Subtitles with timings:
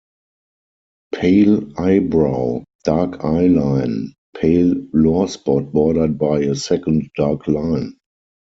[1.13, 7.93] Pale eyebrow, dark eye line, pale lore spot bordered by a second dark line.